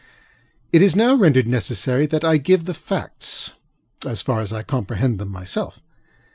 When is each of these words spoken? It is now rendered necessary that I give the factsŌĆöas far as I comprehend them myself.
It 0.73 0.81
is 0.81 0.95
now 0.95 1.13
rendered 1.13 1.45
necessary 1.45 2.07
that 2.07 2.25
I 2.25 2.37
give 2.37 2.65
the 2.65 2.73
factsŌĆöas 2.73 4.23
far 4.23 4.41
as 4.41 4.51
I 4.51 4.63
comprehend 4.63 5.19
them 5.19 5.29
myself. 5.29 5.79